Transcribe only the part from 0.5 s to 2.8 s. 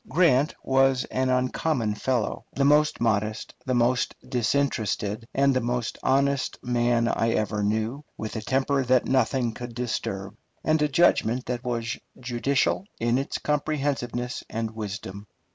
was an uncommon fellow the